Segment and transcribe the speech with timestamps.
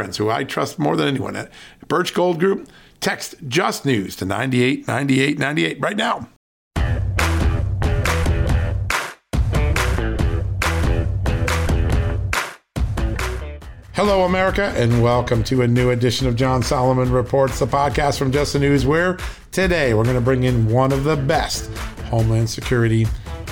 [0.00, 1.52] friends who I trust more than anyone at
[1.86, 2.70] Birch Gold Group.
[3.00, 6.26] Text Just News to 989898 right now.
[13.92, 18.32] Hello, America, and welcome to a new edition of John Solomon Reports, the podcast from
[18.32, 19.18] Just the News, where
[19.52, 21.70] today we're going to bring in one of the best
[22.04, 23.06] Homeland Security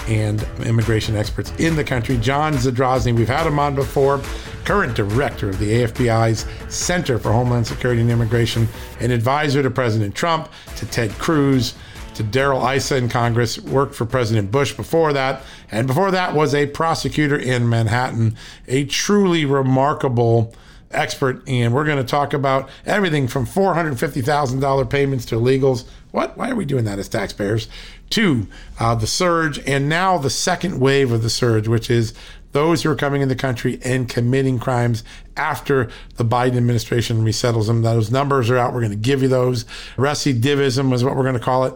[0.09, 3.15] and immigration experts in the country, John Zadrozny.
[3.15, 4.21] We've had him on before
[4.65, 8.69] current director of the AFPI's Center for Homeland Security and Immigration,
[9.01, 11.75] an advisor to President Trump, to Ted Cruz,
[12.15, 16.55] to Darrell Issa in Congress, worked for President Bush before that, and before that was
[16.55, 18.37] a prosecutor in Manhattan,
[18.67, 20.53] a truly remarkable
[20.91, 21.47] expert.
[21.49, 25.85] And we're going to talk about everything from $450,000 payments to illegals.
[26.11, 26.37] What?
[26.37, 27.69] Why are we doing that as taxpayers?
[28.11, 28.47] To
[28.81, 32.15] uh, the surge, and now the second wave of the surge, which is
[32.53, 35.05] those who are coming in the country and committing crimes
[35.37, 37.83] after the Biden administration resettles them.
[37.83, 38.73] Those numbers are out.
[38.73, 39.65] We're going to give you those.
[39.97, 41.75] Recidivism is what we're going to call it.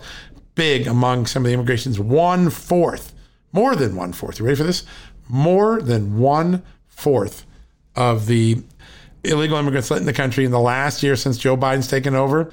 [0.55, 2.01] Big among some of the immigrations.
[2.01, 3.15] One fourth,
[3.53, 4.39] more than one fourth.
[4.39, 4.85] You ready for this?
[5.29, 7.47] More than one fourth
[7.95, 8.63] of the
[9.25, 12.53] illegal immigrants in the country in the last year since Joe Biden's taken over,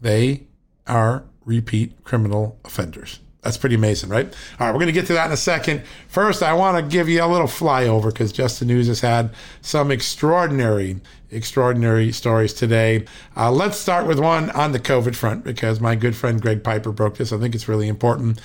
[0.00, 0.42] they
[0.86, 3.20] are repeat criminal offenders.
[3.46, 4.26] That's pretty amazing, right?
[4.58, 5.84] All right, we're going to get to that in a second.
[6.08, 9.30] First, I want to give you a little flyover because Just the News has had
[9.60, 13.04] some extraordinary, extraordinary stories today.
[13.36, 16.90] Uh, let's start with one on the COVID front because my good friend Greg Piper
[16.90, 17.32] broke this.
[17.32, 18.40] I think it's really important.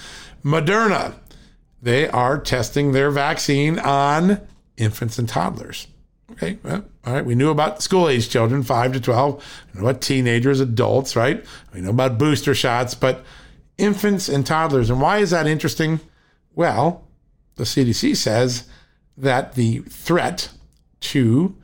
[0.45, 1.15] Moderna,
[1.81, 4.39] they are testing their vaccine on
[4.77, 5.87] infants and toddlers.
[6.31, 7.25] Okay, well, all right.
[7.25, 9.63] We knew about school age children, 5 to 12.
[9.73, 11.43] We know about teenagers, adults, right?
[11.73, 13.23] We know about booster shots, but
[13.77, 14.89] infants and toddlers.
[14.89, 15.99] And why is that interesting?
[16.55, 17.07] Well,
[17.55, 18.67] the CDC says
[19.17, 20.49] that the threat
[21.01, 21.55] to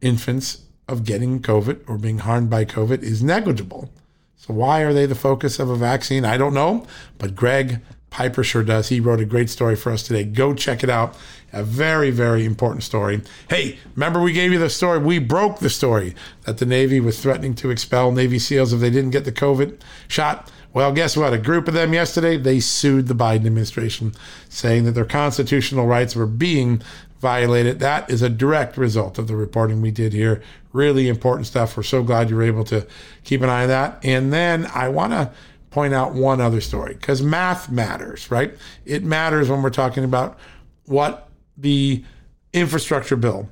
[0.00, 3.90] infants of getting COVID or being harmed by COVID is negligible.
[4.36, 6.24] So, why are they the focus of a vaccine?
[6.24, 6.86] I don't know,
[7.18, 7.80] but Greg
[8.10, 8.88] Piper sure does.
[8.88, 10.24] He wrote a great story for us today.
[10.24, 11.16] Go check it out.
[11.52, 13.22] A very, very important story.
[13.48, 14.98] Hey, remember we gave you the story?
[14.98, 16.14] We broke the story
[16.44, 19.80] that the Navy was threatening to expel Navy SEALs if they didn't get the COVID
[20.08, 20.50] shot.
[20.74, 21.32] Well, guess what?
[21.32, 24.12] A group of them yesterday, they sued the Biden administration,
[24.50, 26.82] saying that their constitutional rights were being
[27.20, 27.80] violated.
[27.80, 30.42] That is a direct result of the reporting we did here.
[30.72, 31.76] Really important stuff.
[31.76, 32.86] We're so glad you were able to
[33.24, 33.98] keep an eye on that.
[34.04, 35.30] And then I want to
[35.70, 38.54] point out one other story because math matters, right?
[38.84, 40.38] It matters when we're talking about
[40.86, 42.04] what the
[42.52, 43.48] infrastructure bill,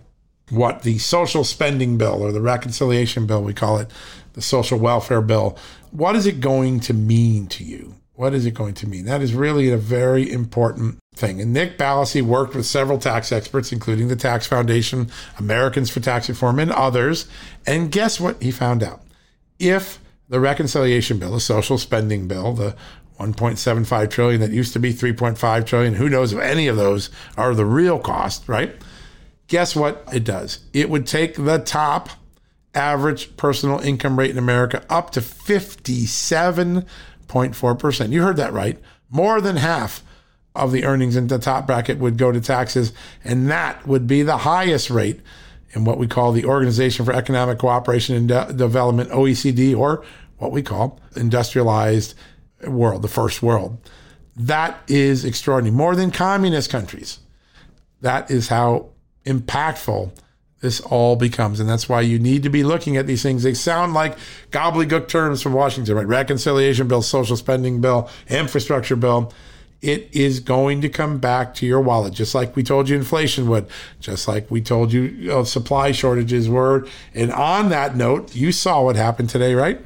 [0.50, 3.90] what the social spending bill or the reconciliation bill, we call it
[4.32, 5.58] the social welfare bill,
[5.90, 7.96] what is it going to mean to you?
[8.14, 9.04] What is it going to mean?
[9.04, 11.40] That is really a very important thing.
[11.40, 16.28] And Nick Ballasy worked with several tax experts, including the Tax Foundation, Americans for Tax
[16.28, 17.28] Reform, and others.
[17.66, 19.02] And guess what he found out?
[19.58, 19.98] If
[20.28, 22.76] the reconciliation bill, the social spending bill, the
[23.18, 27.52] 1.75 trillion that used to be 3.5 trillion, who knows if any of those are
[27.54, 28.76] the real cost, right?
[29.48, 30.60] Guess what it does?
[30.72, 32.08] It would take the top
[32.74, 38.10] average personal income rate in America up to 57.4%.
[38.10, 38.78] You heard that right.
[39.08, 40.02] More than half
[40.54, 42.92] of the earnings in the top bracket would go to taxes,
[43.24, 45.20] and that would be the highest rate
[45.70, 50.04] in what we call the Organization for Economic Cooperation and De- Development, OECD, or
[50.38, 52.14] what we call industrialized
[52.66, 53.78] world, the first world.
[54.36, 57.20] That is extraordinary, more than communist countries.
[58.00, 58.90] That is how
[59.24, 60.12] impactful
[60.60, 61.60] this all becomes.
[61.60, 63.42] And that's why you need to be looking at these things.
[63.42, 64.16] They sound like
[64.50, 66.06] gobbledygook terms from Washington, right?
[66.06, 69.32] Reconciliation bill, social spending bill, infrastructure bill.
[69.82, 73.48] It is going to come back to your wallet, just like we told you inflation
[73.48, 73.66] would,
[74.00, 76.86] just like we told you, you know, supply shortages were.
[77.14, 79.80] And on that note, you saw what happened today, right?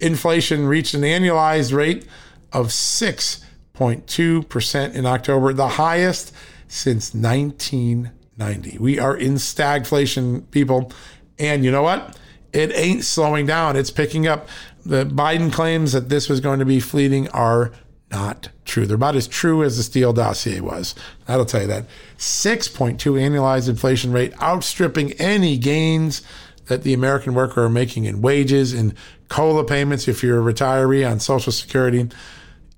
[0.00, 2.06] Inflation reached an annualized rate
[2.52, 6.34] of 6.2% in October, the highest
[6.66, 8.78] since 1990.
[8.78, 10.90] We are in stagflation, people.
[11.38, 12.18] And you know what?
[12.52, 14.48] It ain't slowing down, it's picking up.
[14.86, 17.72] The Biden claims that this was going to be fleeting are
[18.10, 18.86] not true.
[18.86, 20.94] They're about as true as the Steele dossier was.
[21.26, 21.86] That'll tell you that.
[22.18, 26.22] 6.2 annualized inflation rate, outstripping any gains
[26.66, 28.94] that the American worker are making in wages and
[29.28, 32.08] COLA payments if you're a retiree on Social Security.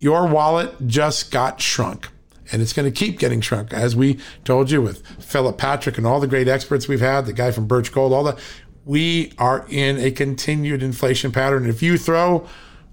[0.01, 2.09] Your wallet just got shrunk.
[2.53, 6.07] And it's going to keep getting shrunk, as we told you with Philip Patrick and
[6.07, 8.39] all the great experts we've had, the guy from Birch Gold, all that.
[8.85, 11.67] We are in a continued inflation pattern.
[11.69, 12.47] If you throw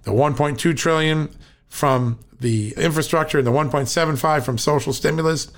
[0.04, 1.30] the 1.2 trillion
[1.74, 5.52] from the infrastructure and the 1.75 from social stimulus,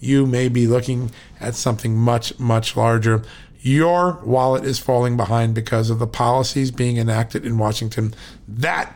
[0.00, 1.10] you may be looking
[1.40, 3.22] at something much, much larger.
[3.60, 8.12] Your wallet is falling behind because of the policies being enacted in Washington.
[8.46, 8.94] That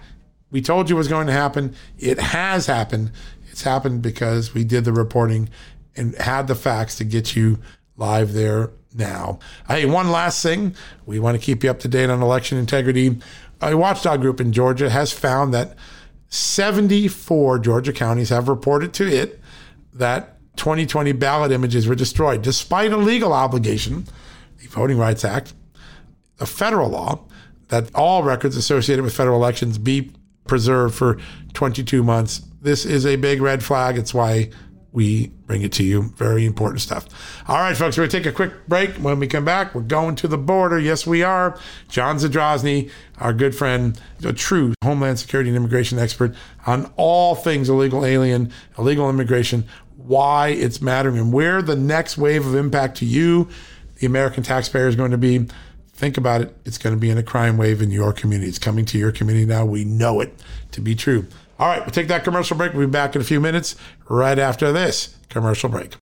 [0.50, 1.74] we told you was going to happen.
[1.98, 3.10] It has happened.
[3.50, 5.48] It's happened because we did the reporting
[5.96, 7.58] and had the facts to get you
[7.96, 9.38] live there now.
[9.66, 10.76] Hey, one last thing.
[11.06, 13.18] We want to keep you up to date on election integrity.
[13.62, 15.74] A watchdog group in Georgia has found that
[16.28, 19.40] 74 Georgia counties have reported to it
[19.94, 24.06] that 2020 ballot images were destroyed, despite a legal obligation,
[24.58, 25.54] the Voting Rights Act,
[26.40, 27.24] a federal law,
[27.68, 30.12] that all records associated with federal elections be
[30.46, 31.18] preserved for
[31.54, 32.42] 22 months.
[32.60, 33.98] This is a big red flag.
[33.98, 34.50] It's why
[34.96, 36.04] we bring it to you.
[36.16, 37.06] Very important stuff.
[37.46, 38.92] All right, folks, we're going to take a quick break.
[38.94, 40.78] When we come back, we're going to the border.
[40.78, 41.60] Yes, we are.
[41.90, 46.34] John Zadrozny, our good friend, a true Homeland Security and immigration expert
[46.64, 49.66] on all things illegal alien, illegal immigration,
[49.98, 53.50] why it's mattering, and where the next wave of impact to you,
[54.00, 55.46] the American taxpayer, is going to be.
[55.92, 56.56] Think about it.
[56.64, 58.48] It's going to be in a crime wave in your community.
[58.48, 59.66] It's coming to your community now.
[59.66, 60.32] We know it
[60.72, 61.26] to be true.
[61.58, 62.74] All right, we'll take that commercial break.
[62.74, 63.76] We'll be back in a few minutes
[64.08, 65.96] right after this commercial break.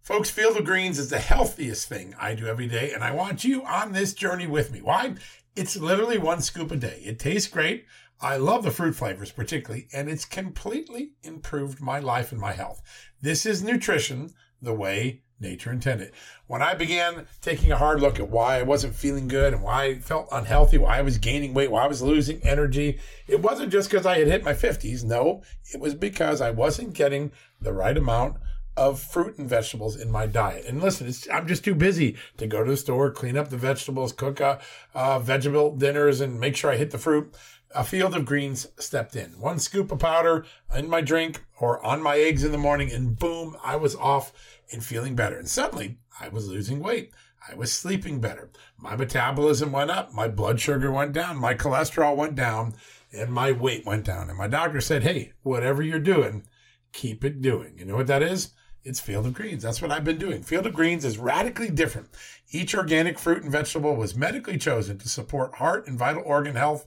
[0.00, 3.42] Folks, Field of Greens is the healthiest thing I do every day, and I want
[3.44, 4.80] you on this journey with me.
[4.80, 5.14] Why?
[5.56, 7.02] It's literally one scoop a day.
[7.04, 7.86] It tastes great.
[8.20, 12.82] I love the fruit flavors, particularly, and it's completely improved my life and my health.
[13.20, 14.30] This is nutrition
[14.62, 16.12] the way nature intended.
[16.46, 19.84] When I began taking a hard look at why I wasn't feeling good and why
[19.84, 23.72] I felt unhealthy, why I was gaining weight, why I was losing energy, it wasn't
[23.72, 25.04] just because I had hit my 50s.
[25.04, 25.42] No,
[25.72, 28.36] it was because I wasn't getting the right amount
[28.76, 30.64] of fruit and vegetables in my diet.
[30.66, 34.12] And listen, I'm just too busy to go to the store, clean up the vegetables,
[34.12, 34.58] cook uh,
[34.94, 37.34] uh, vegetable dinners, and make sure I hit the fruit.
[37.72, 39.38] A field of greens stepped in.
[39.38, 40.44] One scoop of powder
[40.74, 44.32] in my drink or on my eggs in the morning, and boom, I was off
[44.72, 45.38] and feeling better.
[45.38, 47.12] And suddenly I was losing weight.
[47.48, 48.50] I was sleeping better.
[48.76, 50.12] My metabolism went up.
[50.12, 51.36] My blood sugar went down.
[51.36, 52.74] My cholesterol went down
[53.12, 54.28] and my weight went down.
[54.28, 56.46] And my doctor said, Hey, whatever you're doing,
[56.92, 57.78] keep it doing.
[57.78, 58.50] You know what that is?
[58.82, 59.62] It's Field of Greens.
[59.62, 60.42] That's what I've been doing.
[60.42, 62.08] Field of Greens is radically different.
[62.50, 66.86] Each organic fruit and vegetable was medically chosen to support heart and vital organ health.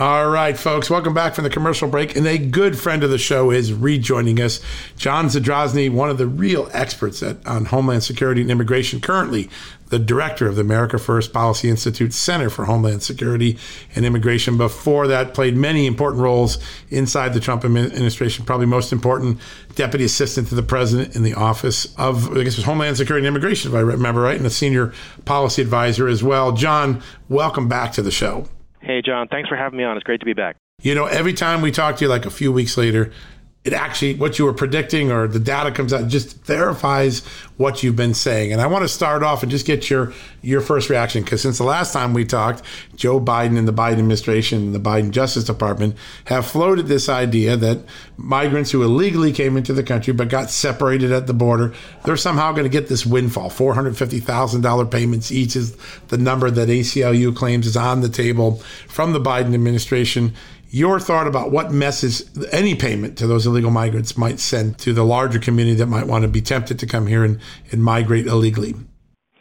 [0.00, 2.16] All right, folks, welcome back from the commercial break.
[2.16, 4.58] And a good friend of the show is rejoining us,
[4.96, 9.50] John Zadrozny, one of the real experts at, on Homeland Security and Immigration, currently
[9.88, 13.58] the director of the America First Policy Institute Center for Homeland Security
[13.94, 14.56] and Immigration.
[14.56, 16.56] Before that, played many important roles
[16.88, 19.38] inside the Trump administration, probably most important,
[19.74, 23.36] deputy assistant to the president in the office of, I guess was Homeland Security and
[23.36, 24.94] Immigration, if I remember right, and a senior
[25.26, 26.52] policy advisor as well.
[26.52, 28.48] John, welcome back to the show.
[28.80, 29.96] Hey, John, thanks for having me on.
[29.96, 30.56] It's great to be back.
[30.82, 33.12] You know, every time we talk to you, like a few weeks later,
[33.62, 37.22] it actually what you were predicting or the data comes out just verifies
[37.58, 38.52] what you've been saying.
[38.52, 41.58] And i want to start off and just get your your first reaction because since
[41.58, 42.62] the last time we talked
[42.96, 47.56] joe biden and the biden administration and the biden justice department have floated this idea
[47.58, 47.78] that
[48.16, 51.74] migrants who illegally came into the country but got separated at the border
[52.04, 53.50] they're somehow going to get this windfall.
[53.50, 55.76] $450000 payments each is
[56.08, 58.56] the number that aclu claims is on the table
[58.88, 60.34] from the biden administration
[60.70, 62.22] your thought about what message
[62.52, 66.22] any payment to those illegal migrants might send to the larger community that might want
[66.22, 67.40] to be tempted to come here and,
[67.72, 68.74] and migrate illegally.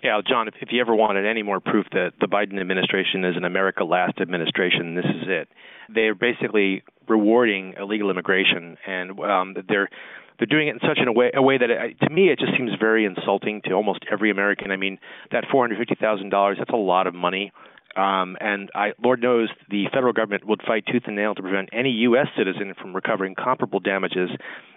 [0.04, 3.36] Yeah, John, if, if you ever wanted any more proof that the Biden administration is
[3.36, 5.50] an America Last administration, this is it.
[5.94, 9.90] They're basically rewarding illegal immigration, and um, they're
[10.38, 12.54] they're doing it in such a way a way that it, to me it just
[12.56, 14.72] seems very insulting to almost every American.
[14.72, 15.00] I mean,
[15.32, 17.52] that four hundred fifty thousand dollars that's a lot of money
[17.96, 21.70] um, and I, Lord knows the federal government would fight tooth and nail to prevent
[21.74, 22.28] any U.S.
[22.38, 24.30] citizen from recovering comparable damages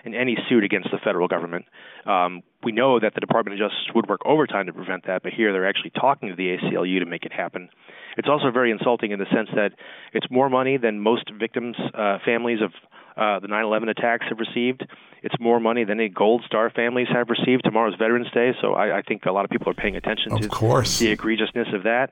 [0.04, 1.66] in any suit against the federal government.
[2.06, 5.32] Um, we know that the Department of Justice would work overtime to prevent that, but
[5.32, 7.68] here they're actually talking to the ACLU to make it happen.
[8.16, 9.72] It's also very insulting in the sense that
[10.12, 12.72] it's more money than most victims' uh, families of
[13.16, 14.86] uh, the 9/11 attacks have received.
[15.22, 17.62] It's more money than any Gold Star families have received.
[17.64, 20.40] Tomorrow's Veterans Day, so I, I think a lot of people are paying attention of
[20.40, 20.98] to course.
[20.98, 22.10] the egregiousness of that.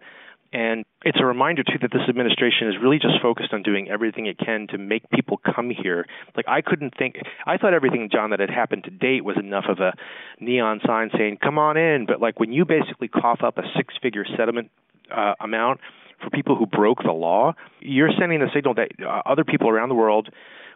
[0.52, 4.26] And it's a reminder too that this administration is really just focused on doing everything
[4.26, 6.06] it can to make people come here.
[6.36, 7.16] Like I couldn't think
[7.46, 9.92] I thought everything John that had happened to date was enough of a
[10.40, 14.26] neon sign saying come on in, but like when you basically cough up a six-figure
[14.36, 14.70] settlement
[15.14, 15.80] uh, amount
[16.20, 19.88] for people who broke the law, you're sending the signal that uh, other people around
[19.88, 20.28] the world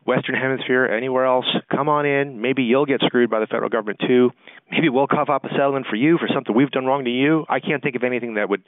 [0.06, 2.40] Western Hemisphere, anywhere else, come on in.
[2.40, 4.30] Maybe you'll get screwed by the federal government too.
[4.70, 7.44] Maybe we'll cough up a settlement for you for something we've done wrong to you.
[7.48, 8.62] I can't think of anything that would,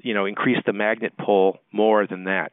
[0.00, 2.52] you know, increase the magnet pull more than that.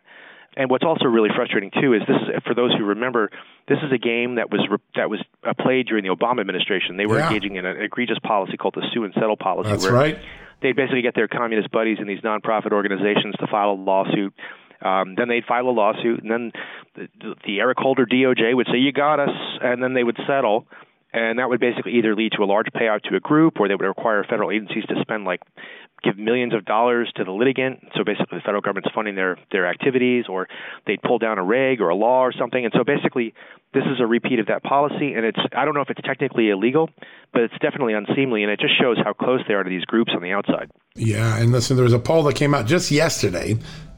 [0.58, 3.30] And what's also really frustrating too is this is for those who remember,
[3.68, 6.96] this is a game that was re- that was uh, played during the Obama administration.
[6.96, 7.28] They were yeah.
[7.28, 9.70] engaging in an egregious policy called the sue and settle policy.
[9.70, 10.20] That's where right.
[10.62, 14.34] They basically get their communist buddies in these nonprofit organizations to file a lawsuit
[14.82, 16.52] um, then they'd file a lawsuit, and then
[16.96, 20.66] the, the Eric Holder DOJ would say, "You got us," and then they would settle,
[21.14, 23.76] and that would basically either lead to a large payout to a group, or they
[23.76, 25.42] would require federal agencies to spend like
[26.04, 27.80] give millions of dollars to the litigant.
[27.96, 30.48] So basically, the federal government's funding their their activities, or
[30.86, 32.64] they'd pull down a reg or a law or something.
[32.64, 33.34] And so basically,
[33.74, 35.14] this is a repeat of that policy.
[35.14, 36.90] And it's I don't know if it's technically illegal,
[37.34, 40.12] but it's definitely unseemly, and it just shows how close they are to these groups
[40.16, 40.70] on the outside.
[40.96, 43.58] Yeah, and listen, there was a poll that came out just yesterday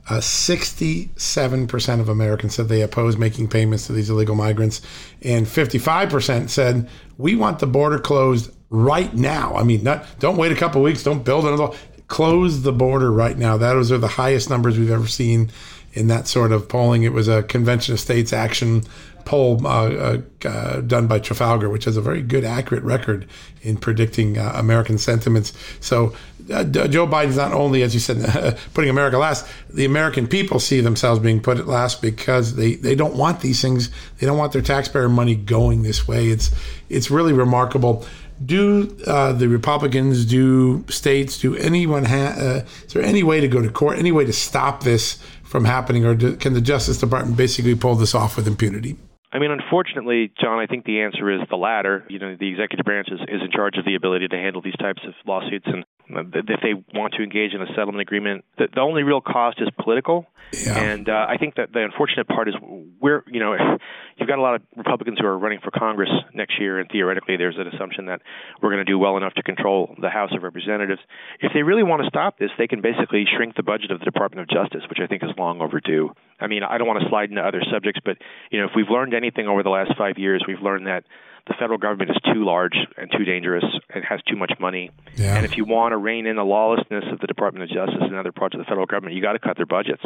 [0.09, 4.81] uh, 67% of Americans said they oppose making payments to these illegal migrants,
[5.21, 9.55] and 55% said we want the border closed right now.
[9.55, 11.75] I mean, not don't wait a couple weeks, don't build another.
[12.07, 13.57] Close the border right now.
[13.57, 15.51] Those are the highest numbers we've ever seen
[15.91, 17.03] in that sort of polling.
[17.03, 18.83] It was a Convention of States action
[19.25, 23.27] poll uh, uh, uh, done by Trafalgar, which has a very good, accurate record
[23.61, 25.51] in predicting uh, American sentiments.
[25.81, 26.13] So
[26.51, 29.47] uh, Joe Biden's not only, as you said, putting America last.
[29.69, 33.61] The American people see themselves being put at last because they, they don't want these
[33.61, 33.89] things.
[34.19, 36.27] They don't want their taxpayer money going this way.
[36.27, 36.51] It's
[36.89, 38.05] it's really remarkable.
[38.45, 42.37] Do uh, the Republicans, do states, do anyone have?
[42.85, 43.97] is there any way to go to court?
[43.97, 47.95] Any way to stop this from happening, or do, can the Justice Department basically pull
[47.95, 48.97] this off with impunity?
[49.31, 52.05] I mean, unfortunately, John, I think the answer is the latter.
[52.09, 54.75] You know, the executive branch is, is in charge of the ability to handle these
[54.77, 58.81] types of lawsuits, and if they want to engage in a settlement agreement, the, the
[58.81, 60.25] only real cost is political.
[60.53, 60.77] Yeah.
[60.77, 62.55] And uh, I think that the unfortunate part is
[63.01, 63.55] we're, you know,
[64.17, 67.35] you've got a lot of Republicans who are running for Congress next year, and theoretically,
[67.35, 68.21] there's an assumption that
[68.61, 71.01] we're going to do well enough to control the House of Representatives.
[71.41, 74.05] If they really want to stop this, they can basically shrink the budget of the
[74.05, 76.11] Department of Justice, which I think is long overdue.
[76.39, 78.17] I mean, I don't want to slide into other subjects, but
[78.51, 81.03] you know, if we've learned anything over the last five years, we've learned that
[81.47, 83.63] the federal government is too large and too dangerous
[83.93, 84.91] and has too much money.
[85.15, 85.35] Yeah.
[85.35, 88.15] And if you want to rein in the lawlessness of the Department of Justice and
[88.15, 90.03] other parts of the federal government, you got to cut their budgets.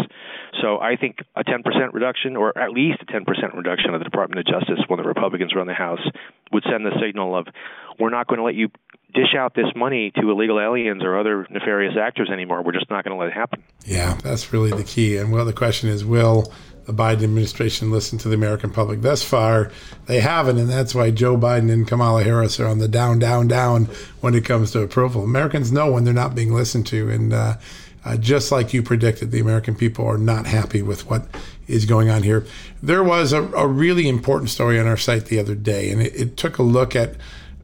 [0.62, 4.40] So I think a 10% reduction, or at least a 10% reduction of the Department
[4.40, 6.06] of Justice when the Republicans run the House,
[6.52, 7.48] would send the signal of
[8.00, 8.70] we're not going to let you
[9.14, 12.64] dish out this money to illegal aliens or other nefarious actors anymore.
[12.64, 13.64] We're just not going to let it happen.
[13.86, 15.18] Yeah, that's really the key.
[15.18, 16.52] And well, the question is, will
[16.86, 19.02] the Biden administration listen to the American public?
[19.02, 19.72] Thus far,
[20.08, 23.48] they haven't, and that's why Joe Biden and Kamala Harris are on the down, down,
[23.48, 23.86] down
[24.22, 25.24] when it comes to approval.
[25.24, 27.58] Americans know when they're not being listened to, and uh,
[28.04, 31.28] uh, just like you predicted, the American people are not happy with what
[31.68, 32.46] is going on here.
[32.82, 36.16] There was a, a really important story on our site the other day, and it,
[36.16, 37.16] it took a look at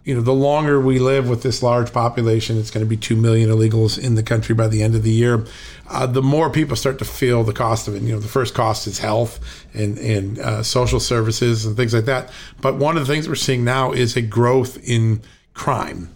[0.07, 3.17] you know, the longer we live with this large population, it's going to be 2
[3.17, 5.45] million illegals in the country by the end of the year.
[5.89, 8.01] Uh, the more people start to feel the cost of it.
[8.01, 9.41] You know, the first cost is health
[9.73, 12.31] and, and uh, social services and things like that.
[12.61, 15.23] But one of the things we're seeing now is a growth in
[15.53, 16.15] crime.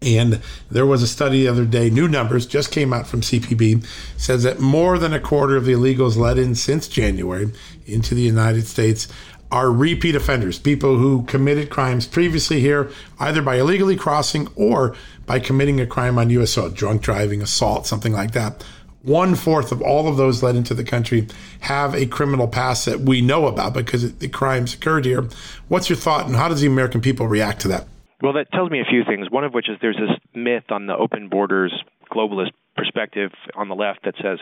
[0.00, 3.84] And there was a study the other day, new numbers just came out from CBP,
[4.16, 7.50] says that more than a quarter of the illegals let in since January
[7.86, 9.08] into the United States
[9.52, 12.90] are repeat offenders, people who committed crimes previously here,
[13.20, 16.52] either by illegally crossing or by committing a crime on U.S.
[16.52, 18.64] soil, drunk driving, assault, something like that.
[19.02, 21.28] One fourth of all of those led into the country
[21.60, 25.28] have a criminal past that we know about because the crimes occurred here.
[25.68, 27.86] What's your thought, and how does the American people react to that?
[28.22, 29.30] Well, that tells me a few things.
[29.30, 31.72] One of which is there's this myth on the open borders
[32.10, 34.38] globalist perspective on the left that says,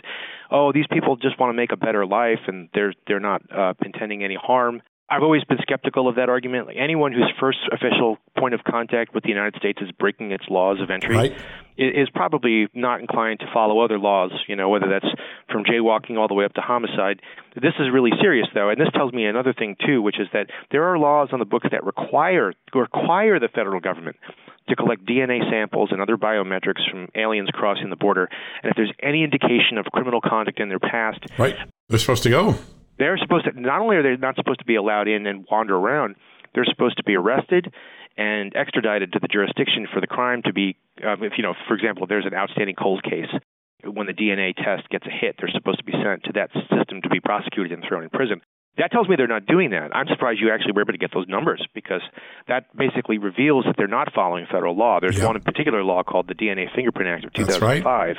[0.51, 3.73] "Oh, these people just want to make a better life and they're they're not uh,
[3.85, 6.69] intending any harm." I've always been skeptical of that argument.
[6.69, 10.45] Like anyone whose first official point of contact with the United States is breaking its
[10.49, 11.37] laws of entry right.
[11.77, 14.31] is probably not inclined to follow other laws.
[14.47, 15.13] You know, whether that's
[15.51, 17.21] from jaywalking all the way up to homicide.
[17.57, 20.47] This is really serious, though, and this tells me another thing too, which is that
[20.71, 24.17] there are laws on the books that require require the federal government
[24.69, 28.29] to collect DNA samples and other biometrics from aliens crossing the border.
[28.63, 31.57] And if there's any indication of criminal conduct in their past, right,
[31.89, 32.55] they're supposed to go
[33.01, 35.75] they're supposed to not only are they not supposed to be allowed in and wander
[35.75, 36.15] around,
[36.55, 37.73] they're supposed to be arrested
[38.17, 41.75] and extradited to the jurisdiction for the crime to be, um, if you know, for
[41.75, 43.33] example, there's an outstanding cold case,
[43.83, 47.01] when the DNA test gets a hit, they're supposed to be sent to that system
[47.03, 48.43] to be prosecuted and thrown in prison.
[48.79, 49.95] That tells me they're not doing that.
[49.95, 52.01] I'm surprised you actually were able to get those numbers because
[52.49, 55.01] that basically reveals that they're not following federal law.
[55.01, 57.85] There's one particular law called the DNA Fingerprint Act of 2005.
[57.85, 58.17] Right.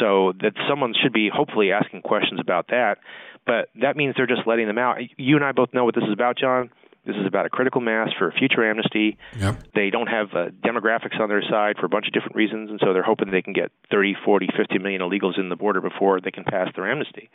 [0.00, 2.98] So that someone should be hopefully asking questions about that
[3.46, 4.98] but that means they're just letting them out.
[5.16, 6.70] You and I both know what this is about, John.
[7.06, 9.16] This is about a critical mass for a future amnesty.
[9.38, 9.62] Yep.
[9.74, 12.78] They don't have uh, demographics on their side for a bunch of different reasons, and
[12.84, 16.20] so they're hoping they can get 30, 40, 50 million illegals in the border before
[16.20, 17.30] they can pass their amnesty.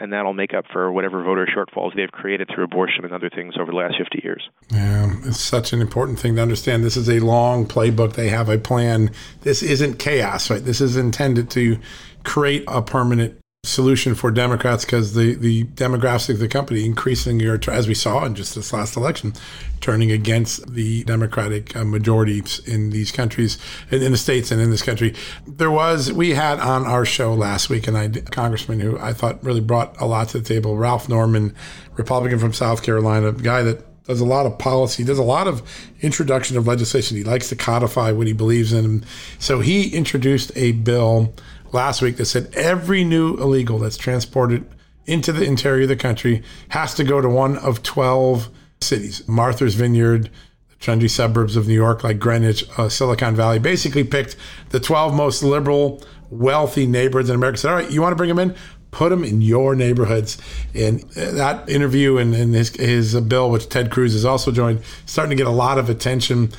[0.00, 3.54] And that'll make up for whatever voter shortfalls they've created through abortion and other things
[3.60, 4.48] over the last 50 years.
[4.70, 6.82] Yeah, it's such an important thing to understand.
[6.82, 8.14] This is a long playbook.
[8.14, 9.10] They have a plan.
[9.42, 10.64] This isn't chaos, right?
[10.64, 11.78] This is intended to
[12.24, 17.60] create a permanent solution for Democrats because the, the demographics of the company increasingly are,
[17.70, 19.32] as we saw in just this last election,
[19.80, 23.58] turning against the Democratic uh, majorities in these countries,
[23.92, 25.14] in, in, the states and in this country.
[25.46, 29.12] There was, we had on our show last week, and I, a congressman who I
[29.12, 31.54] thought really brought a lot to the table, Ralph Norman,
[31.94, 35.62] Republican from South Carolina, guy that does a lot of policy, does a lot of
[36.00, 37.16] introduction of legislation.
[37.16, 39.04] He likes to codify what he believes in.
[39.38, 41.32] So he introduced a bill
[41.72, 44.64] last week that said every new illegal that's transported
[45.06, 49.74] into the interior of the country has to go to one of 12 cities Martha's
[49.74, 50.30] Vineyard,
[50.68, 53.58] the trendy suburbs of New York, like Greenwich, uh, Silicon Valley.
[53.58, 54.36] Basically, picked
[54.70, 57.58] the 12 most liberal, wealthy neighborhoods in America.
[57.58, 58.54] Said, all right, you want to bring them in?
[58.90, 60.36] Put them in your neighborhoods.
[60.74, 64.82] And uh, that interview and, and his, his bill, which Ted Cruz has also joined,
[65.06, 66.50] starting to get a lot of attention.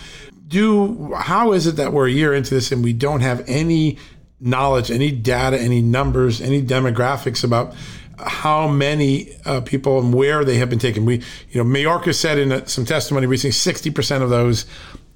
[0.48, 3.98] Do how is it that we're a year into this and we don't have any
[4.44, 7.74] knowledge, any data, any numbers, any demographics about
[8.20, 11.06] how many uh, people and where they have been taken.
[11.06, 14.66] We, you know, Mayorkas said in a, some testimony recently, 60% of those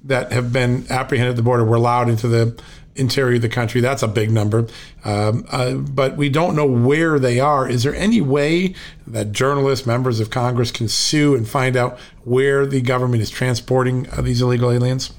[0.04, 2.60] that have been apprehended at the border were allowed into the
[2.96, 3.80] interior of the country.
[3.80, 4.66] That's a big number.
[5.04, 7.68] Um, uh, but we don't know where they are.
[7.68, 8.74] Is there any way
[9.06, 14.08] that journalists, members of Congress can sue and find out where the government is transporting
[14.10, 15.12] uh, these illegal aliens?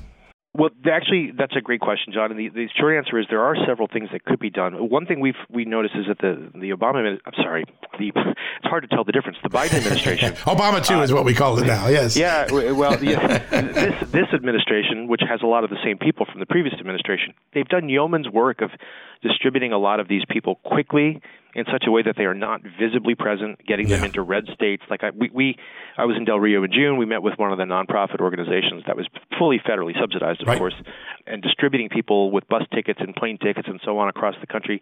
[0.59, 2.31] Well, actually, that's a great question, John.
[2.31, 4.73] And the, the short answer is there are several things that could be done.
[4.89, 7.63] One thing we've we noticed is that the the Obama I'm sorry,
[7.97, 9.37] the it's hard to tell the difference.
[9.41, 11.87] The Biden administration, Obama too uh, is what we call it now.
[11.87, 12.17] Yes.
[12.17, 12.51] Yeah.
[12.51, 16.45] Well, yeah, this this administration, which has a lot of the same people from the
[16.45, 18.71] previous administration, they've done yeoman's work of
[19.21, 21.21] distributing a lot of these people quickly
[21.55, 23.97] in such a way that they are not visibly present, getting yeah.
[23.97, 24.83] them into red states.
[24.89, 25.55] Like I, we, we,
[25.97, 26.97] I was in Del Rio in June.
[26.97, 30.57] We met with one of the nonprofit organizations that was fully federally subsidized, of right.
[30.57, 30.75] course,
[31.25, 34.79] and distributing people with bus tickets and plane tickets and so on across the country.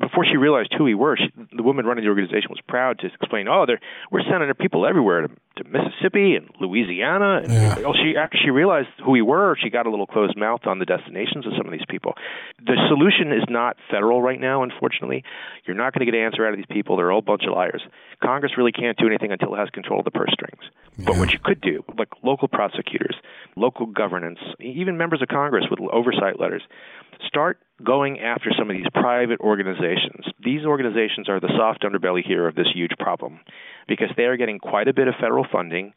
[0.00, 3.06] Before she realized who we were, she, the woman running the organization was proud to
[3.06, 3.66] explain, "Oh,
[4.10, 7.76] we're sending our people everywhere to, to Mississippi and Louisiana." And yeah.
[7.84, 10.78] oh, she after she realized who we were, she got a little closed mouth on
[10.78, 12.14] the destinations of some of these people.
[12.64, 15.24] The solution is not federal right now, unfortunately.
[15.66, 16.96] You're not going to get an answer out of these people.
[16.96, 17.82] They're all a bunch of liars.
[18.22, 20.62] Congress really can't do anything until it has control of the purse strings.
[20.96, 21.04] Yeah.
[21.06, 23.16] But what you could do, like local prosecutors,
[23.56, 26.62] local governance, even members of Congress with oversight letters,
[27.26, 30.24] start going after some of these private organizations.
[30.42, 33.40] These organizations are the soft underbelly here of this huge problem
[33.86, 35.92] because they are getting quite a bit of federal funding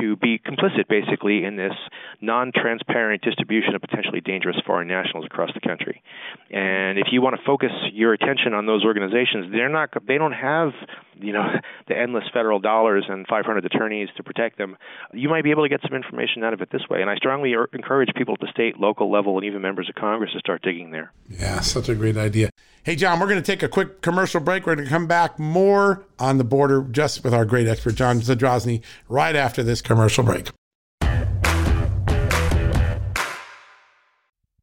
[0.00, 1.74] to be complicit basically in this
[2.20, 6.02] non-transparent distribution of potentially dangerous foreign nationals across the country.
[6.50, 10.32] And if you want to focus your attention on those organizations, they're not they don't
[10.32, 10.72] have,
[11.18, 11.46] you know,
[11.88, 14.76] the endless federal dollars and 500 attorneys to protect them.
[15.12, 17.00] You might be able to get some information out of it this way.
[17.00, 20.32] And I strongly encourage people at the state, local level and even members of Congress
[20.32, 21.12] to start digging there.
[21.28, 22.50] Yeah, such a great idea.
[22.82, 24.66] Hey John, we're going to take a quick commercial break.
[24.66, 28.20] We're going to come back more on the border just with our great expert John
[28.20, 30.48] Zadrozny right after this commercial break.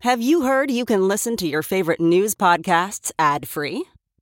[0.01, 3.85] Have you heard you can listen to your favorite news podcasts ad free?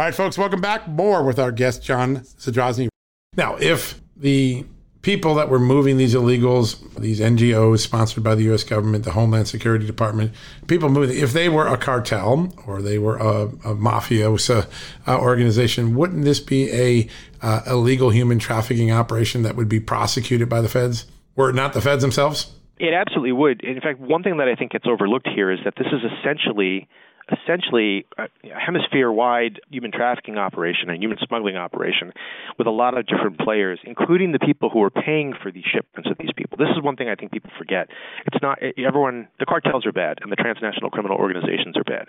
[0.00, 0.88] All right, folks, welcome back.
[0.88, 2.88] More with our guest, John Zadrozny.
[3.36, 4.64] Now, if the
[5.02, 8.64] people that were moving these illegals, these NGOs sponsored by the U.S.
[8.64, 10.32] government, the Homeland Security Department,
[10.68, 14.66] people moving, if they were a cartel or they were a, a mafiosa
[15.06, 17.06] uh, organization, wouldn't this be a
[17.42, 21.04] uh, illegal human trafficking operation that would be prosecuted by the feds?
[21.36, 22.54] Were it not the feds themselves?
[22.78, 23.62] It absolutely would.
[23.62, 26.88] In fact, one thing that I think gets overlooked here is that this is essentially
[27.30, 32.12] essentially a hemisphere-wide human trafficking operation and human smuggling operation
[32.58, 36.10] with a lot of different players, including the people who are paying for the shipments
[36.10, 36.56] of these people.
[36.58, 37.88] This is one thing I think people forget.
[38.26, 39.28] It's not everyone.
[39.38, 42.08] The cartels are bad, and the transnational criminal organizations are bad.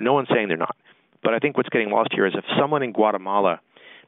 [0.00, 0.76] No one's saying they're not.
[1.22, 3.60] But I think what's getting lost here is if someone in Guatemala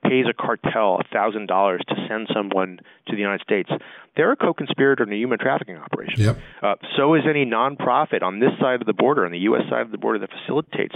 [0.02, 3.70] pays a cartel $1,000 to send someone to the United States,
[4.16, 6.20] they're a co-conspirator in a human trafficking operation.
[6.20, 6.38] Yep.
[6.62, 9.62] Uh, so is any nonprofit on this side of the border, on the U.S.
[9.68, 10.94] side of the border, that facilitates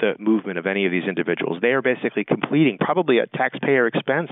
[0.00, 1.58] the movement of any of these individuals.
[1.62, 4.30] They are basically completing, probably at taxpayer expense,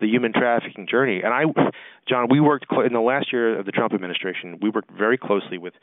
[0.00, 1.22] the human trafficking journey.
[1.22, 1.44] And I,
[2.08, 4.58] John, we worked cl- in the last year of the Trump administration.
[4.60, 5.74] We worked very closely with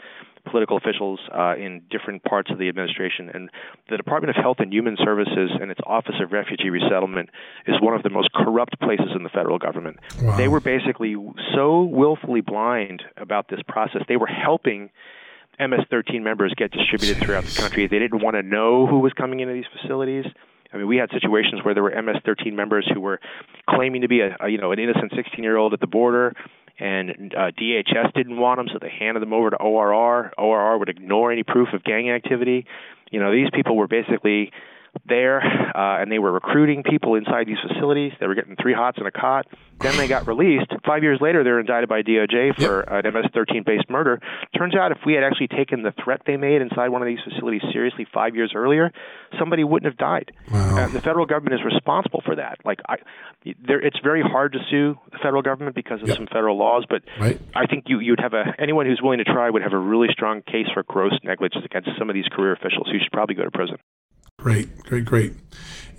[0.46, 3.50] political officials uh, in different parts of the administration, and
[3.90, 7.30] the Department of Health and Human Services and its Office of Refugee Resettlement
[7.68, 9.98] is one of the most corrupt places in the federal government.
[10.22, 10.38] Wow.
[10.38, 11.16] They were basically
[11.56, 14.02] so willfully blind about this process.
[14.08, 14.90] They were helping
[15.60, 17.88] MS-13 members get distributed throughout the country.
[17.88, 20.26] They didn't want to know who was coming into these facilities.
[20.74, 23.20] I mean, we had situations where there were MS-13 members who were
[23.70, 26.34] claiming to be a, a you know an innocent 16-year-old at the border,
[26.80, 30.32] and uh, DHS didn't want them, so they handed them over to ORR.
[30.38, 32.66] ORR would ignore any proof of gang activity.
[33.12, 34.52] You know, these people were basically
[35.06, 38.12] there, uh, and they were recruiting people inside these facilities.
[38.20, 39.48] They were getting three hots and a cot.
[39.80, 40.72] Then they got released.
[40.86, 43.06] Five years later, they're indicted by DOJ for yep.
[43.06, 44.20] an MS-13 based murder.
[44.58, 47.20] Turns out, if we had actually taken the threat they made inside one of these
[47.28, 48.92] facilities seriously five years earlier,
[49.40, 50.32] somebody wouldn't have died.
[50.52, 50.78] Wow.
[50.78, 52.60] Uh, the federal government is responsible for that.
[52.64, 52.98] Like, I,
[53.66, 56.18] there, it's very hard to sue the federal government because of yep.
[56.18, 57.40] some federal laws, but right.
[57.56, 60.10] I think you you'd have a anyone who's willing to try would have a really
[60.12, 63.44] strong case for gross negligence against some of these career officials who should probably go
[63.44, 63.78] to prison.
[64.42, 65.34] Great, great, great.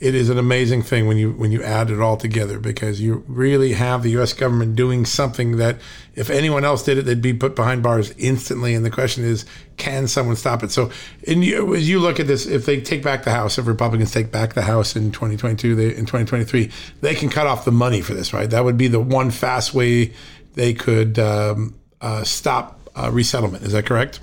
[0.00, 3.22] It is an amazing thing when you when you add it all together because you
[3.28, 4.32] really have the U.S.
[4.32, 5.76] government doing something that
[6.16, 8.74] if anyone else did it, they'd be put behind bars instantly.
[8.74, 10.72] And the question is, can someone stop it?
[10.72, 10.90] So,
[11.22, 14.10] in you, as you look at this, if they take back the House, if Republicans
[14.10, 16.68] take back the House in 2022, they, in 2023,
[17.00, 18.50] they can cut off the money for this, right?
[18.50, 20.14] That would be the one fast way
[20.54, 23.62] they could um, uh, stop uh, resettlement.
[23.62, 24.18] Is that correct?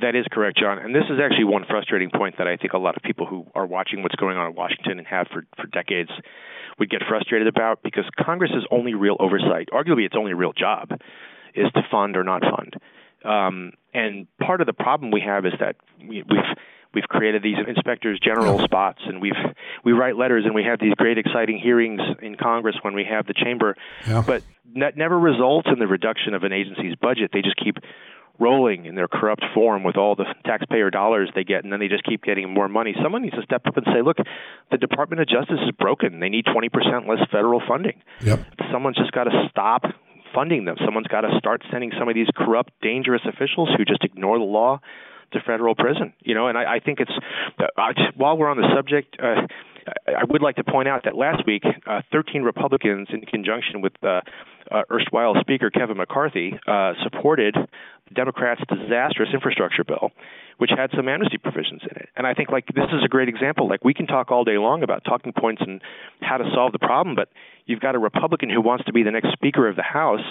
[0.00, 0.78] That is correct, John.
[0.78, 3.46] And this is actually one frustrating point that I think a lot of people who
[3.54, 6.10] are watching what's going on in Washington and have for, for decades
[6.78, 10.90] would get frustrated about because Congress's only real oversight, arguably its only real job,
[11.54, 12.74] is to fund or not fund.
[13.24, 16.58] Um, and part of the problem we have is that we, we've
[16.94, 19.32] we've created these inspectors general spots and we've
[19.84, 23.26] we write letters and we have these great exciting hearings in Congress when we have
[23.26, 23.76] the chamber
[24.06, 24.22] Yeah.
[24.24, 24.42] but
[24.76, 27.78] that never results in the reduction of an agency's budget they just keep
[28.38, 31.88] rolling in their corrupt form with all the taxpayer dollars they get and then they
[31.88, 34.16] just keep getting more money someone needs to step up and say look
[34.70, 38.40] the department of justice is broken they need 20% less federal funding Yep.
[38.72, 39.84] someone's just got to stop
[40.34, 40.74] funding them.
[40.84, 44.44] Someone's got to start sending some of these corrupt, dangerous officials who just ignore the
[44.44, 44.80] law
[45.32, 46.12] to federal prison.
[46.24, 47.12] You know, and I, I think it's
[47.60, 49.16] uh, I, while we're on the subject.
[49.22, 49.46] Uh,
[50.06, 53.92] I would like to point out that last week, uh, 13 Republicans, in conjunction with
[54.02, 54.20] uh,
[54.70, 60.10] uh, erstwhile Speaker Kevin McCarthy, uh, supported the Democrats' disastrous infrastructure bill,
[60.58, 62.08] which had some amnesty provisions in it.
[62.16, 63.68] And I think like this is a great example.
[63.68, 65.80] Like we can talk all day long about talking points and
[66.20, 67.28] how to solve the problem, but
[67.66, 70.24] you've got a Republican who wants to be the next Speaker of the House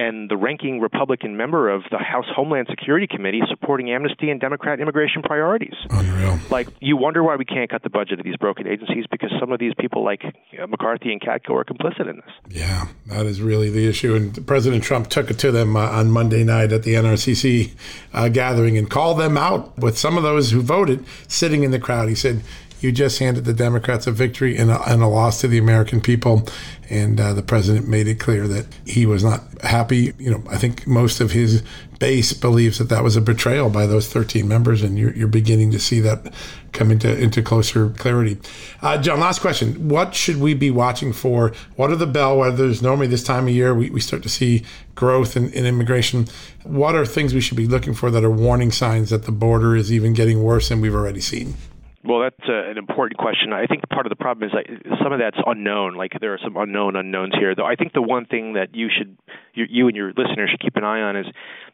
[0.00, 4.80] and the ranking Republican member of the House Homeland Security Committee supporting amnesty and Democrat
[4.80, 5.74] immigration priorities.
[5.90, 6.38] Unreal.
[6.48, 9.52] Like, you wonder why we can't cut the budget of these broken agencies because some
[9.52, 10.22] of these people, like
[10.68, 12.32] McCarthy and Katko, are complicit in this.
[12.48, 14.14] Yeah, that is really the issue.
[14.14, 17.72] And President Trump took it to them uh, on Monday night at the NRCC
[18.14, 21.78] uh, gathering and called them out with some of those who voted sitting in the
[21.78, 22.08] crowd.
[22.08, 22.42] He said,
[22.80, 26.00] You just handed the Democrats a victory and a, and a loss to the American
[26.00, 26.46] people.
[26.88, 30.12] And uh, the president made it clear that he was not happy.
[30.18, 31.62] You know, I think most of his
[32.00, 35.70] base believes that that was a betrayal by those 13 members, and you're, you're beginning
[35.70, 36.32] to see that
[36.72, 38.38] come into, into closer clarity.
[38.82, 39.88] Uh, John, last question.
[39.88, 41.52] What should we be watching for?
[41.76, 42.82] What are the bellwethers?
[42.82, 44.64] Normally, this time of year, we, we start to see
[44.94, 46.26] growth in, in immigration.
[46.64, 49.76] What are things we should be looking for that are warning signs that the border
[49.76, 51.54] is even getting worse than we've already seen?
[52.02, 53.52] Well, that's uh, an important question.
[53.52, 55.96] I think part of the problem is that some of that's unknown.
[55.96, 57.54] Like there are some unknown unknowns here.
[57.54, 59.18] Though I think the one thing that you should,
[59.52, 61.26] you, you and your listeners should keep an eye on is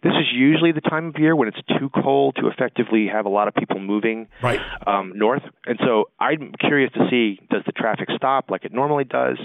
[0.03, 3.29] this is usually the time of year when it's too cold to effectively have a
[3.29, 4.61] lot of people moving Right.
[4.87, 5.43] um, north.
[5.65, 9.39] And so I'm curious to see does the traffic stop like it normally does?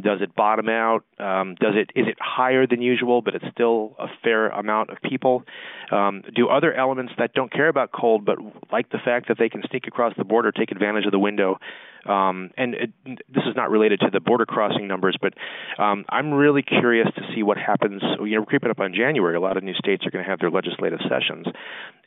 [0.00, 1.04] Does it bottom out?
[1.18, 4.98] Um, does it is it higher than usual, but it's still a fair amount of
[5.02, 5.44] people?
[5.90, 8.38] Um, do other elements that don't care about cold, but
[8.72, 11.58] like the fact that they can sneak across the border, take advantage of the window?
[12.06, 15.34] Um, and it, this is not related to the border crossing numbers, but
[15.78, 18.02] um, I'm really curious to see what happens.
[18.02, 19.36] You know, we're creeping up on January.
[19.36, 21.46] A lot of new states are going to have their legislative sessions,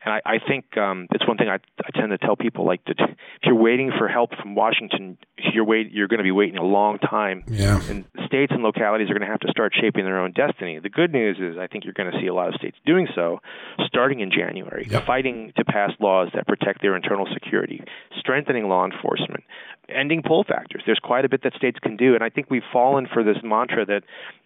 [0.06, 2.84] and I, I think um, it's one thing I, I tend to tell people like
[2.86, 5.18] that if you're waiting for help from Washington,
[5.54, 7.44] you're wait you're going to be waiting a long time.
[7.48, 7.80] Yeah.
[7.90, 10.80] And states and localities are going to have to start shaping their own destiny.
[10.80, 13.08] The good news is I think you're going to see a lot of states doing
[13.16, 13.40] so
[13.86, 15.06] starting in January, Yep.
[15.06, 17.82] fighting to pass laws that protect their internal security,
[18.20, 19.44] strengthening law enforcement,
[19.90, 20.82] ending pull factors.
[20.86, 23.38] There's quite a bit that states can do, and I think we've fallen for this
[23.44, 24.04] mantra that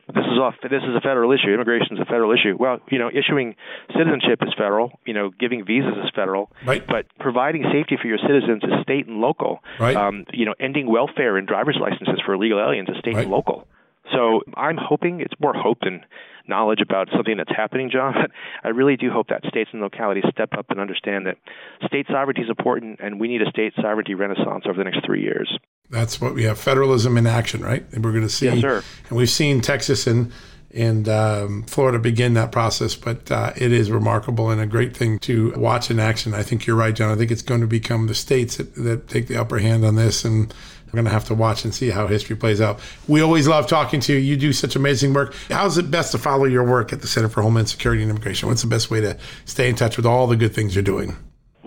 [0.08, 0.56] this is off.
[0.63, 1.54] This is a federal issue.
[1.54, 2.56] Immigration is a federal issue.
[2.58, 3.56] Well, you know, issuing
[3.91, 5.00] citizenship is federal.
[5.06, 6.50] You know, giving visas is federal.
[6.65, 6.86] Right.
[6.86, 9.60] But providing safety for your citizens is state and local.
[9.80, 9.95] Right.
[9.95, 13.23] Um, you know, ending welfare and driver's licenses for illegal aliens is state Right.
[13.23, 13.67] and local.
[14.12, 16.02] So I'm hoping it's more hope than
[16.48, 18.13] knowledge about something that's happening, John.
[18.13, 18.32] But
[18.63, 21.38] I really do hope that states and localities step up and understand that
[21.86, 25.22] state sovereignty is important, and we need a state sovereignty renaissance over the next three
[25.22, 25.58] years.
[25.89, 27.86] That's what we have federalism in action, right?
[27.93, 28.46] And we're going to see.
[28.46, 28.84] Yes, sir.
[29.10, 30.32] And we've seen Texas and
[30.72, 35.17] and um, Florida begin that process, but uh, it is remarkable and a great thing
[35.20, 36.34] to watch in action.
[36.34, 37.10] I think you're right, John.
[37.10, 39.96] I think it's going to become the states that, that take the upper hand on
[39.96, 40.54] this, and
[40.97, 42.79] going to have to watch and see how history plays out.
[43.07, 44.19] We always love talking to you.
[44.19, 45.33] You do such amazing work.
[45.49, 48.49] How's it best to follow your work at the Center for Homeland Security and Immigration?
[48.49, 51.15] What's the best way to stay in touch with all the good things you're doing?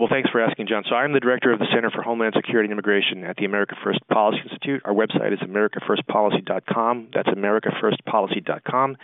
[0.01, 0.83] Well, thanks for asking, John.
[0.89, 3.75] So I'm the director of the Center for Homeland Security and Immigration at the America
[3.83, 4.81] First Policy Institute.
[4.83, 7.09] Our website is americafirstpolicy.com.
[7.13, 8.97] That's americafirstpolicy.com.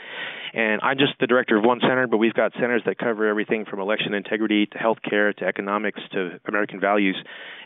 [0.56, 3.66] And I'm just the director of one center, but we've got centers that cover everything
[3.66, 7.16] from election integrity to healthcare to economics to American values.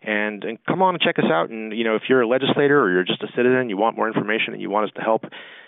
[0.04, 1.50] And, and come on and check us out.
[1.50, 4.08] And you know, if you're a legislator or you're just a citizen, you want more
[4.10, 5.24] information and you want us to help,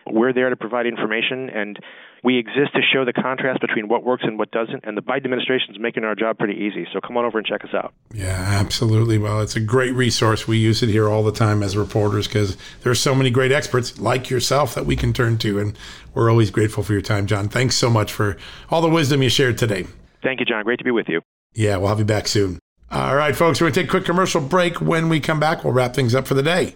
[0.06, 1.80] We're there to provide information, and
[2.24, 4.84] we exist to show the contrast between what works and what doesn't.
[4.84, 6.88] And the Biden administration is making our job pretty easy.
[6.94, 7.94] So come on over and check us out.
[8.14, 9.18] Yeah, absolutely.
[9.18, 10.48] Well, it's a great resource.
[10.48, 14.00] We use it here all the time as reporters because there's so many great experts
[14.00, 15.60] like yourself that we can turn to.
[15.60, 15.78] And
[16.14, 17.50] we're always grateful for your time, John.
[17.50, 18.38] Thanks so much for
[18.70, 19.86] all the wisdom you shared today.
[20.24, 20.64] Thank you, John.
[20.64, 21.22] Great to be with you.
[21.54, 22.60] Yeah, we'll have you back soon.
[22.90, 24.80] All right, folks, we're going to take a quick commercial break.
[24.80, 26.76] When we come back, we'll wrap things up for the day.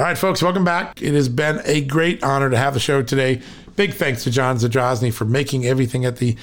[0.00, 1.02] All right, folks, welcome back.
[1.02, 3.42] It has been a great honor to have the show today.
[3.76, 6.36] Big thanks to John Zadrozny for making everything at the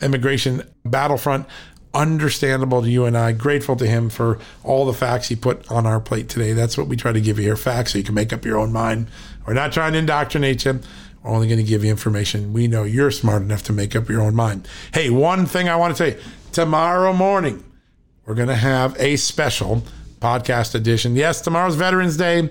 [0.00, 1.46] immigration battlefront
[1.92, 3.32] understandable to you and I.
[3.32, 6.54] Grateful to him for all the facts he put on our plate today.
[6.54, 8.58] That's what we try to give you here facts so you can make up your
[8.58, 9.08] own mind.
[9.46, 10.80] We're not trying to indoctrinate you.
[11.22, 12.54] We're only going to give you information.
[12.54, 14.66] We know you're smart enough to make up your own mind.
[14.94, 16.18] Hey, one thing I want to say
[16.52, 17.62] tomorrow morning,
[18.24, 19.82] we're going to have a special
[20.18, 21.14] podcast edition.
[21.14, 22.48] Yes, tomorrow's Veterans Day.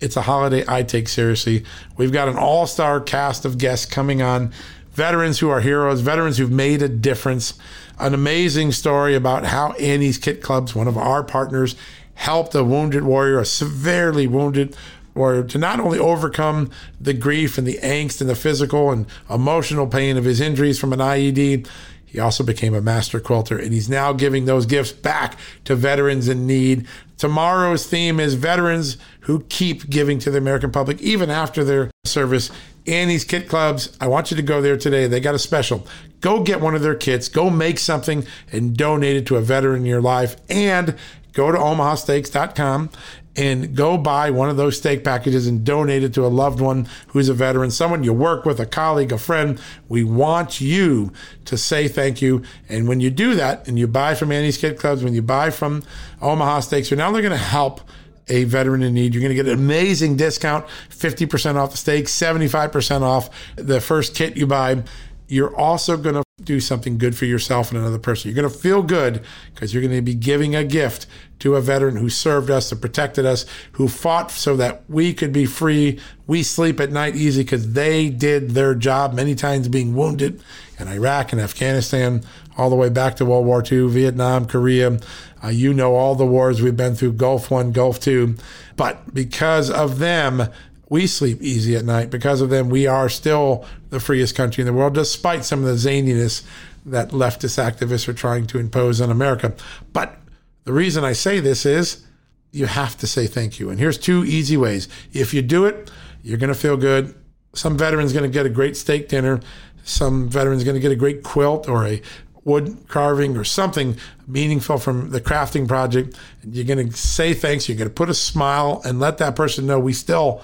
[0.00, 1.64] It's a holiday I take seriously.
[1.96, 4.52] We've got an all star cast of guests coming on
[4.92, 7.54] veterans who are heroes, veterans who've made a difference.
[7.98, 11.76] An amazing story about how Annie's Kit Clubs, one of our partners,
[12.14, 14.76] helped a wounded warrior, a severely wounded
[15.14, 19.86] warrior, to not only overcome the grief and the angst and the physical and emotional
[19.86, 21.68] pain of his injuries from an IED.
[22.04, 26.28] He also became a master quilter, and he's now giving those gifts back to veterans
[26.28, 26.86] in need.
[27.16, 32.50] Tomorrow's theme is veterans who keep giving to the American public even after their service.
[32.86, 35.06] Annie's Kit Clubs, I want you to go there today.
[35.06, 35.86] They got a special.
[36.20, 39.82] Go get one of their kits, go make something and donate it to a veteran
[39.82, 40.36] in your life.
[40.48, 40.96] And
[41.32, 42.90] go to omahasteaks.com
[43.36, 46.88] and go buy one of those steak packages and donate it to a loved one
[47.08, 49.60] who's a veteran, someone you work with, a colleague, a friend.
[49.88, 51.12] We want you
[51.46, 52.42] to say thank you.
[52.68, 55.50] And when you do that and you buy from Annie's Kit Clubs, when you buy
[55.50, 55.82] from
[56.22, 57.80] Omaha Steaks, you're not only going to help
[58.28, 59.14] a veteran in need.
[59.14, 64.14] You're going to get an amazing discount 50% off the steak, 75% off the first
[64.14, 64.82] kit you buy.
[65.28, 68.28] You're also going to do something good for yourself and another person.
[68.28, 69.22] You're going to feel good
[69.54, 71.06] because you're going to be giving a gift
[71.38, 75.32] to a veteran who served us, who protected us, who fought so that we could
[75.32, 76.00] be free.
[76.26, 80.42] We sleep at night easy because they did their job, many times being wounded
[80.80, 82.24] in Iraq and Afghanistan,
[82.58, 84.98] all the way back to World War II, Vietnam, Korea.
[85.42, 88.34] Uh, you know all the wars we've been through Gulf One, Gulf Two.
[88.74, 90.48] But because of them,
[90.94, 92.08] we sleep easy at night.
[92.08, 95.66] Because of them, we are still the freest country in the world, despite some of
[95.66, 96.44] the zaniness
[96.86, 99.52] that leftist activists are trying to impose on America.
[99.92, 100.16] But
[100.62, 102.06] the reason I say this is
[102.52, 103.70] you have to say thank you.
[103.70, 104.86] And here's two easy ways.
[105.12, 105.90] If you do it,
[106.22, 107.12] you're going to feel good.
[107.54, 109.40] Some veteran's going to get a great steak dinner.
[109.82, 112.00] Some veteran's going to get a great quilt or a
[112.44, 113.96] wood carving or something
[114.28, 116.16] meaningful from the crafting project.
[116.48, 117.68] You're going to say thanks.
[117.68, 120.40] You're going to put a smile and let that person know we still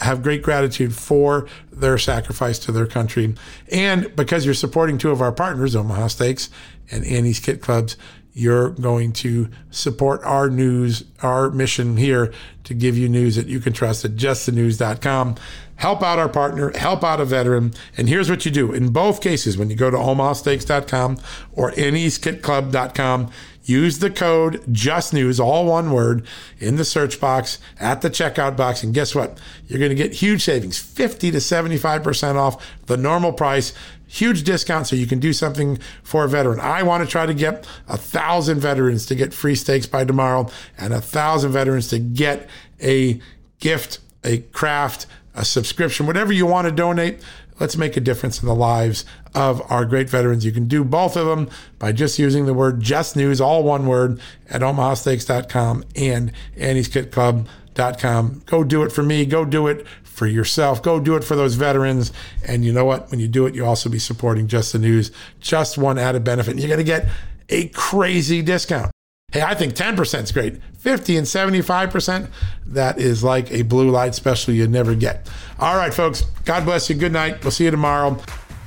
[0.00, 3.34] have great gratitude for their sacrifice to their country.
[3.70, 6.48] And because you're supporting two of our partners, Omaha Steaks
[6.90, 7.96] and Annie's Kit Clubs,
[8.34, 12.32] you're going to support our news, our mission here
[12.64, 15.36] to give you news that you can trust at justthenews.com.
[15.76, 17.74] Help out our partner, help out a veteran.
[17.96, 18.72] And here's what you do.
[18.72, 21.18] In both cases, when you go to omahasteaks.com
[21.52, 23.30] or annieskitclub.com,
[23.64, 26.26] use the code JUSTNEWS, all one word,
[26.58, 28.82] in the search box at the checkout box.
[28.82, 29.38] And guess what?
[29.66, 33.72] You're going to get huge savings 50 to 75% off the normal price.
[34.06, 36.60] Huge discount so you can do something for a veteran.
[36.60, 40.50] I want to try to get a thousand veterans to get free steaks by tomorrow
[40.76, 42.48] and a thousand veterans to get
[42.82, 43.20] a
[43.58, 47.22] gift, a craft, a subscription, whatever you want to donate.
[47.58, 50.44] Let's make a difference in the lives of our great veterans.
[50.44, 53.86] You can do both of them by just using the word just news, all one
[53.86, 58.42] word, at omahasteaks.com and annieskitclub.com.
[58.46, 59.24] Go do it for me.
[59.24, 60.82] Go do it for yourself.
[60.82, 62.12] Go do it for those veterans.
[62.46, 63.10] And you know what?
[63.10, 65.10] When you do it, you also be supporting Just the News.
[65.40, 66.58] Just one added benefit.
[66.58, 67.08] You're going to get
[67.48, 68.90] a crazy discount.
[69.32, 70.62] Hey, I think 10% is great.
[70.78, 72.28] 50 and 75%,
[72.66, 75.30] that is like a blue light special you never get.
[75.58, 76.22] All right, folks.
[76.44, 76.96] God bless you.
[76.96, 77.42] Good night.
[77.42, 78.20] We'll see you tomorrow.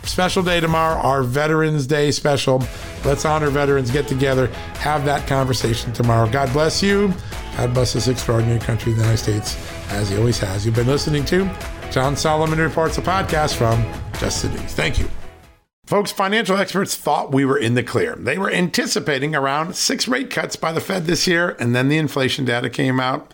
[0.06, 2.64] Special day tomorrow, our Veterans Day special.
[3.04, 6.30] Let's honor veterans, get together, have that conversation tomorrow.
[6.30, 7.14] God bless you.
[7.58, 9.58] God bless this extraordinary country, the United States,
[9.90, 10.66] as He always has.
[10.66, 11.50] You've been listening to
[11.92, 13.84] John Solomon Reports, a podcast from
[14.20, 14.74] Just the News.
[14.74, 15.10] Thank you.
[15.86, 18.16] Folks, financial experts thought we were in the clear.
[18.16, 21.98] They were anticipating around six rate cuts by the Fed this year, and then the
[21.98, 23.34] inflation data came out